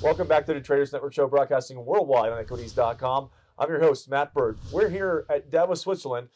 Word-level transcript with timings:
Welcome 0.00 0.28
back 0.28 0.46
to 0.46 0.54
the 0.54 0.60
Traders 0.60 0.92
Network 0.92 1.12
Show, 1.12 1.26
broadcasting 1.26 1.84
worldwide 1.84 2.30
on 2.30 2.38
equities.com. 2.38 3.30
I'm 3.58 3.68
your 3.68 3.80
host, 3.80 4.08
Matt 4.08 4.32
Bird. 4.32 4.56
We're 4.70 4.88
here 4.88 5.26
at 5.28 5.50
Davos, 5.50 5.80
Switzerland, 5.80 6.28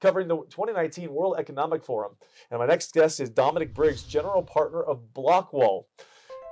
covering 0.00 0.26
the 0.26 0.38
2019 0.38 1.14
World 1.14 1.36
Economic 1.38 1.84
Forum. 1.84 2.16
And 2.50 2.58
my 2.58 2.66
next 2.66 2.92
guest 2.92 3.20
is 3.20 3.30
Dominic 3.30 3.72
Briggs, 3.72 4.02
general 4.02 4.42
partner 4.42 4.82
of 4.82 5.14
Blockwall, 5.14 5.84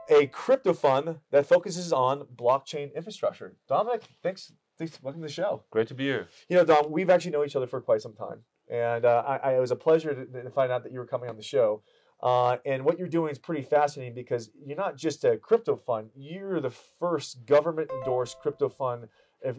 a 0.08 0.28
crypto 0.28 0.72
fund 0.72 1.18
that 1.32 1.46
focuses 1.46 1.93
on 1.93 2.29
blockchain 2.36 2.94
infrastructure. 2.94 3.56
Dominic, 3.66 4.04
thanks. 4.22 4.52
thanks 4.79 5.02
welcome 5.02 5.20
to 5.20 5.26
the 5.26 5.32
show. 5.32 5.64
Great 5.70 5.88
to 5.88 5.94
be 5.94 6.04
here. 6.04 6.29
You 6.48 6.58
know, 6.58 6.64
Dom, 6.64 6.92
we've 6.92 7.10
actually 7.10 7.32
known 7.32 7.44
each 7.44 7.56
other 7.56 7.66
for 7.66 7.80
quite 7.80 8.02
some 8.02 8.14
time. 8.14 8.44
And 8.70 9.04
uh, 9.04 9.24
I, 9.26 9.36
I, 9.36 9.56
it 9.56 9.60
was 9.60 9.72
a 9.72 9.76
pleasure 9.76 10.14
to, 10.14 10.42
to 10.44 10.50
find 10.50 10.70
out 10.70 10.84
that 10.84 10.92
you 10.92 11.00
were 11.00 11.06
coming 11.06 11.29
on 11.29 11.36
the 11.36 11.42
show. 11.42 11.82
Uh, 12.23 12.59
and 12.64 12.84
what 12.84 12.98
you're 12.98 13.09
doing 13.09 13.32
is 13.32 13.38
pretty 13.38 13.62
fascinating 13.62 14.14
because 14.14 14.50
you're 14.64 14.77
not 14.77 14.96
just 14.96 15.25
a 15.25 15.36
crypto 15.36 15.75
fund, 15.75 16.11
you're 16.14 16.61
the 16.61 16.70
first 16.70 17.45
government 17.46 17.91
endorsed 17.91 18.38
crypto 18.41 18.69
fund, 18.69 19.09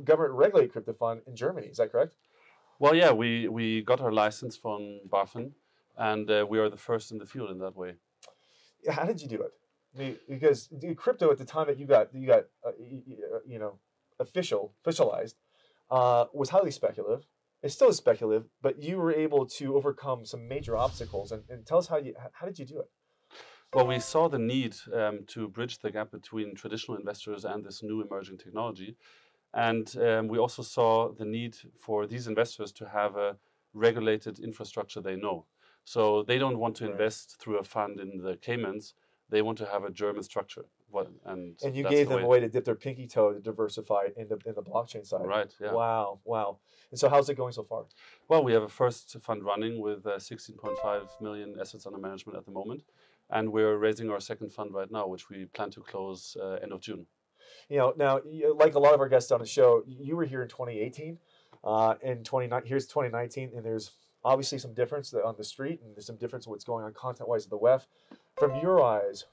government 0.06 0.34
regulated 0.34 0.72
crypto 0.72 0.94
fund 0.94 1.22
in 1.28 1.36
Germany. 1.36 1.68
Is 1.68 1.78
that 1.78 1.92
correct? 1.92 2.14
Well, 2.80 2.96
yeah, 2.96 3.12
we, 3.12 3.48
we 3.50 3.82
got 3.82 4.00
our 4.00 4.12
license 4.12 4.56
from 4.56 5.02
BaFin, 5.10 5.52
and 5.98 6.30
uh, 6.32 6.46
we 6.50 6.58
are 6.60 6.70
the 6.70 6.78
first 6.78 7.12
in 7.12 7.18
the 7.18 7.26
field 7.26 7.52
in 7.52 7.60
that 7.60 7.76
way. 7.76 7.96
How 8.90 9.04
did 9.04 9.22
you 9.22 9.28
do 9.28 9.42
it? 9.42 9.54
because 10.28 10.70
crypto 10.96 11.32
at 11.32 11.38
the 11.38 11.46
time 11.46 11.68
that 11.68 11.78
you 11.78 11.86
got 11.86 12.14
you 12.14 12.26
got 12.26 12.46
uh, 12.66 12.72
you 13.46 13.60
know 13.60 13.78
official 14.20 14.74
officialized 14.84 15.36
uh, 15.92 16.26
was 16.34 16.50
highly 16.50 16.72
speculative 16.72 17.26
it's 17.64 17.74
still 17.74 17.92
speculative, 17.94 18.50
but 18.62 18.84
you 18.84 18.98
were 18.98 19.14
able 19.14 19.46
to 19.46 19.76
overcome 19.76 20.26
some 20.26 20.48
major 20.48 20.76
obstacles. 20.76 21.32
And, 21.32 21.44
and 21.50 21.66
tell 21.66 21.78
us 21.78 21.88
how 21.88 21.98
you 21.98 22.14
how 22.34 22.46
did 22.46 22.60
you 22.60 22.66
do 22.66 22.80
it? 22.80 22.90
Well, 23.74 23.88
we 23.88 24.00
saw 24.00 24.28
the 24.28 24.38
need 24.38 24.76
um, 24.94 25.22
to 25.28 25.48
bridge 25.48 25.80
the 25.80 25.90
gap 25.90 26.12
between 26.12 26.54
traditional 26.54 26.96
investors 26.96 27.44
and 27.44 27.66
this 27.66 27.82
new 27.82 28.02
emerging 28.02 28.38
technology. 28.38 28.96
And 29.54 29.92
um, 29.98 30.28
we 30.28 30.38
also 30.38 30.62
saw 30.62 31.12
the 31.12 31.26
need 31.26 31.56
for 31.80 32.06
these 32.06 32.28
investors 32.28 32.72
to 32.74 32.88
have 32.90 33.16
a 33.16 33.38
regulated 33.74 34.38
infrastructure 34.40 35.02
they 35.02 35.16
know. 35.16 35.46
So 35.86 36.24
they 36.24 36.38
don't 36.38 36.60
want 36.60 36.76
to 36.78 36.84
right. 36.84 36.92
invest 36.92 37.38
through 37.40 37.58
a 37.58 37.64
fund 37.64 38.00
in 38.00 38.20
the 38.20 38.36
Caymans. 38.38 38.94
They 39.30 39.42
want 39.42 39.58
to 39.60 39.66
have 39.66 39.84
a 39.84 39.90
German 39.90 40.24
structure. 40.24 40.66
What, 40.94 41.12
and, 41.26 41.60
and 41.64 41.76
you 41.76 41.84
gave 41.90 42.08
the 42.08 42.18
them 42.18 42.24
a 42.24 42.28
way 42.28 42.40
to 42.40 42.48
dip 42.48 42.66
their 42.66 42.76
pinky 42.76 43.08
toe 43.08 43.34
to 43.34 43.40
diversify 43.40 44.10
in 44.16 44.28
the 44.28 44.38
in 44.46 44.54
the 44.54 44.62
blockchain 44.62 45.04
side. 45.04 45.26
Right. 45.26 45.52
Yeah. 45.60 45.74
Wow. 45.74 46.20
Wow. 46.24 46.60
And 46.92 47.00
so, 47.00 47.10
how's 47.10 47.28
it 47.30 47.34
going 47.34 47.52
so 47.52 47.64
far? 47.64 47.86
Well, 48.28 48.44
we 48.44 48.54
have 48.54 48.62
a 48.62 48.70
first 48.70 49.18
fund 49.24 49.44
running 49.44 49.82
with 49.82 50.06
uh, 50.06 50.18
16.5 50.18 51.20
million 51.20 51.56
assets 51.60 51.88
under 51.88 51.98
management 51.98 52.38
at 52.38 52.46
the 52.46 52.52
moment, 52.52 52.84
and 53.32 53.52
we're 53.52 53.78
raising 53.78 54.12
our 54.12 54.20
second 54.20 54.54
fund 54.54 54.72
right 54.72 54.92
now, 54.92 55.08
which 55.08 55.30
we 55.32 55.46
plan 55.46 55.72
to 55.72 55.82
close 55.82 56.38
uh, 56.40 56.60
end 56.62 56.72
of 56.72 56.80
June. 56.80 57.08
You 57.70 57.80
know, 57.80 57.94
now 57.98 58.22
like 58.56 58.76
a 58.76 58.80
lot 58.80 58.94
of 58.94 59.00
our 59.00 59.10
guests 59.10 59.32
on 59.32 59.40
the 59.40 59.48
show, 59.48 59.82
you 59.88 60.16
were 60.16 60.26
here 60.26 60.44
in 60.44 60.48
2018. 60.48 61.18
Uh, 61.64 61.96
in 62.04 62.24
29, 62.24 62.62
here's 62.66 62.86
2019, 62.86 63.54
and 63.56 63.66
there's 63.66 63.92
obviously 64.24 64.60
some 64.60 64.76
difference 64.76 65.12
on 65.12 65.34
the 65.40 65.44
street, 65.44 65.80
and 65.84 65.96
there's 65.96 66.06
some 66.06 66.18
difference 66.18 66.46
in 66.46 66.52
what's 66.52 66.64
going 66.64 66.86
on 66.86 66.94
content-wise 66.94 67.46
at 67.46 67.50
the 67.50 67.58
WEF. 67.58 67.88
From 68.38 68.60
your 68.62 68.84
eyes, 68.84 69.26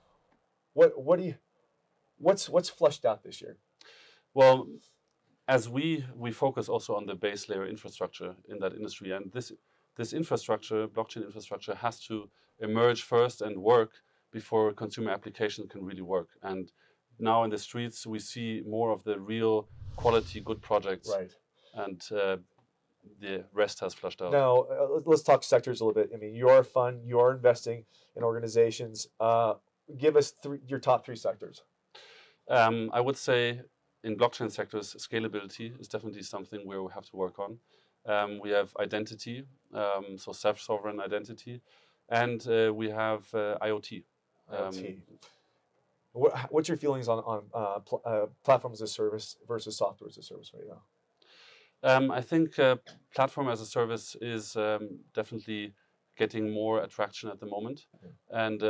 what 0.72 0.98
what 1.02 1.18
do 1.18 1.26
you 1.26 1.34
What's 2.20 2.48
what's 2.48 2.68
flushed 2.68 3.04
out 3.04 3.22
this 3.22 3.40
year? 3.40 3.56
Well, 4.34 4.68
as 5.48 5.68
we 5.68 6.04
we 6.14 6.30
focus 6.30 6.68
also 6.68 6.94
on 6.94 7.06
the 7.06 7.14
base 7.14 7.48
layer 7.48 7.66
infrastructure 7.66 8.34
in 8.48 8.58
that 8.60 8.72
industry, 8.74 9.10
and 9.12 9.32
this 9.32 9.52
this 9.96 10.12
infrastructure, 10.12 10.86
blockchain 10.86 11.24
infrastructure, 11.24 11.74
has 11.74 12.00
to 12.08 12.30
emerge 12.60 13.02
first 13.02 13.42
and 13.42 13.56
work 13.58 13.92
before 14.32 14.72
consumer 14.72 15.10
applications 15.10 15.70
can 15.72 15.84
really 15.84 16.02
work. 16.02 16.28
And 16.42 16.70
now 17.18 17.44
in 17.44 17.50
the 17.50 17.58
streets, 17.58 18.06
we 18.06 18.18
see 18.18 18.62
more 18.66 18.92
of 18.92 19.02
the 19.04 19.18
real 19.18 19.68
quality, 19.96 20.40
good 20.40 20.62
projects. 20.62 21.10
Right. 21.12 21.32
And 21.74 22.00
uh, 22.12 22.36
the 23.20 23.44
rest 23.52 23.80
has 23.80 23.94
flushed 23.94 24.22
out. 24.22 24.32
Now, 24.32 24.62
uh, 24.62 25.00
let's 25.04 25.22
talk 25.22 25.42
sectors 25.42 25.80
a 25.80 25.84
little 25.84 26.00
bit. 26.00 26.10
I 26.14 26.18
mean, 26.18 26.34
you're 26.34 26.58
a 26.58 26.64
fund, 26.64 27.02
you're 27.04 27.32
investing 27.32 27.84
in 28.16 28.22
organizations. 28.22 29.08
Uh, 29.18 29.54
give 29.98 30.16
us 30.16 30.34
three, 30.42 30.58
your 30.66 30.78
top 30.78 31.04
three 31.04 31.16
sectors. 31.16 31.62
Um, 32.50 32.90
I 32.92 33.00
would 33.00 33.16
say 33.16 33.60
in 34.02 34.16
blockchain 34.16 34.50
sectors, 34.50 34.94
scalability 34.98 35.80
is 35.80 35.88
definitely 35.88 36.22
something 36.22 36.66
where 36.66 36.82
we 36.82 36.90
have 36.92 37.06
to 37.06 37.16
work 37.16 37.38
on. 37.38 37.58
Um, 38.06 38.40
we 38.40 38.50
have 38.50 38.74
identity, 38.80 39.44
um, 39.72 40.16
so 40.18 40.32
self-sovereign 40.32 41.00
identity, 41.00 41.60
and 42.08 42.46
uh, 42.48 42.72
we 42.74 42.90
have 42.90 43.32
uh, 43.34 43.56
IoT. 43.62 44.02
IoT. 44.52 44.88
Um, 44.88 45.02
what, 46.12 46.36
what's 46.50 46.68
your 46.68 46.76
feelings 46.76 47.08
on, 47.08 47.18
on 47.20 47.42
uh, 47.54 47.78
pl 47.80 48.02
uh, 48.04 48.26
platform 48.42 48.72
as 48.72 48.80
a 48.80 48.88
service 48.88 49.36
versus 49.46 49.76
software 49.76 50.08
as 50.08 50.18
a 50.18 50.22
service 50.22 50.50
right 50.54 50.66
now? 50.66 50.82
Um, 51.82 52.10
I 52.10 52.20
think 52.20 52.58
uh, 52.58 52.76
platform 53.14 53.48
as 53.48 53.60
a 53.60 53.66
service 53.66 54.16
is 54.20 54.56
um, 54.56 54.98
definitely 55.14 55.74
getting 56.16 56.50
more 56.50 56.82
attraction 56.82 57.30
at 57.30 57.38
the 57.38 57.46
moment, 57.46 57.86
and 58.30 58.62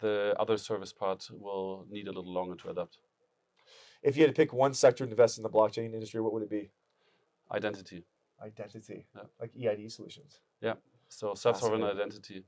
the 0.00 0.34
other 0.38 0.56
service 0.56 0.92
part 0.92 1.28
will 1.30 1.86
need 1.90 2.08
a 2.08 2.12
little 2.12 2.32
longer 2.32 2.56
to 2.56 2.70
adapt. 2.70 2.98
If 4.02 4.16
you 4.16 4.22
had 4.22 4.34
to 4.34 4.40
pick 4.40 4.52
one 4.52 4.74
sector 4.74 5.04
to 5.04 5.10
invest 5.10 5.38
in 5.38 5.42
the 5.42 5.50
blockchain 5.50 5.92
industry, 5.92 6.20
what 6.20 6.32
would 6.32 6.42
it 6.42 6.50
be? 6.50 6.70
Identity. 7.52 8.04
Identity, 8.42 9.06
yeah. 9.14 9.22
like 9.38 9.50
EID 9.54 9.92
solutions. 9.92 10.40
Yeah. 10.62 10.74
So 11.08 11.34
self-sovereign 11.34 11.82
identity. 11.82 12.44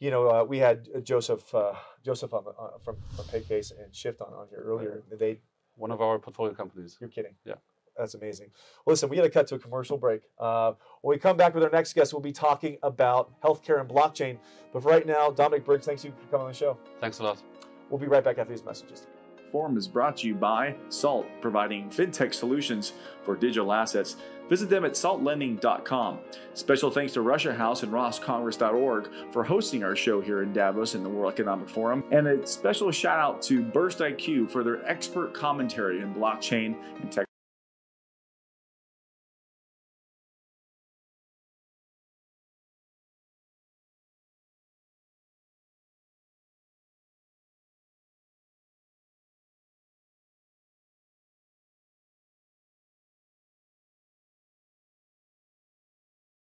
You 0.00 0.10
know, 0.10 0.28
uh, 0.28 0.44
we 0.44 0.58
had 0.58 0.88
uh, 0.94 1.00
Joseph 1.00 1.54
uh, 1.54 1.72
Joseph 2.04 2.34
on, 2.34 2.44
uh, 2.46 2.78
from, 2.84 2.96
from 3.14 3.24
Paycase 3.26 3.72
and 3.82 3.94
Shift 3.94 4.20
on, 4.20 4.32
on 4.34 4.48
here 4.50 4.62
earlier. 4.62 5.02
They 5.10 5.40
one 5.76 5.90
of 5.90 6.02
our 6.02 6.18
portfolio 6.18 6.52
companies. 6.52 6.98
You're 7.00 7.08
kidding. 7.08 7.34
Yeah. 7.44 7.54
That's 7.98 8.14
amazing. 8.14 8.50
Listen, 8.86 9.08
we 9.08 9.16
got 9.16 9.22
to 9.22 9.30
cut 9.30 9.46
to 9.48 9.54
a 9.54 9.58
commercial 9.58 9.96
break. 9.96 10.22
Uh, 10.38 10.72
when 11.00 11.16
we 11.16 11.18
come 11.18 11.36
back 11.36 11.54
with 11.54 11.64
our 11.64 11.70
next 11.70 11.94
guest, 11.94 12.12
we'll 12.12 12.22
be 12.22 12.32
talking 12.32 12.78
about 12.82 13.40
healthcare 13.40 13.80
and 13.80 13.88
blockchain. 13.88 14.38
But 14.72 14.82
for 14.82 14.90
right 14.90 15.06
now, 15.06 15.30
Dominic 15.30 15.64
Briggs, 15.64 15.86
thanks 15.86 16.04
you 16.04 16.12
for 16.12 16.26
coming 16.28 16.46
on 16.46 16.52
the 16.52 16.56
show. 16.56 16.78
Thanks 17.00 17.18
a 17.20 17.24
lot. 17.24 17.42
We'll 17.90 18.00
be 18.00 18.06
right 18.06 18.24
back 18.24 18.38
after 18.38 18.52
these 18.52 18.64
messages. 18.64 19.06
Forum 19.52 19.76
is 19.76 19.88
brought 19.88 20.18
to 20.18 20.26
you 20.26 20.34
by 20.34 20.74
Salt, 20.88 21.26
providing 21.40 21.88
fintech 21.88 22.34
solutions 22.34 22.92
for 23.24 23.36
digital 23.36 23.72
assets. 23.72 24.16
Visit 24.48 24.70
them 24.70 24.84
at 24.84 24.92
saltlending.com. 24.92 26.18
Special 26.54 26.90
thanks 26.90 27.12
to 27.14 27.20
Russia 27.20 27.54
House 27.54 27.82
and 27.82 27.92
roscongress.org 27.92 29.08
for 29.32 29.44
hosting 29.44 29.82
our 29.82 29.96
show 29.96 30.20
here 30.20 30.42
in 30.42 30.52
Davos 30.52 30.94
in 30.94 31.02
the 31.02 31.08
World 31.08 31.32
Economic 31.32 31.68
Forum. 31.68 32.04
And 32.10 32.28
a 32.28 32.46
special 32.46 32.90
shout 32.92 33.18
out 33.18 33.42
to 33.42 33.62
Burst 33.62 33.98
IQ 33.98 34.50
for 34.50 34.62
their 34.62 34.88
expert 34.88 35.34
commentary 35.34 36.00
in 36.00 36.14
blockchain 36.14 36.76
and 37.00 37.10
tech. 37.10 37.26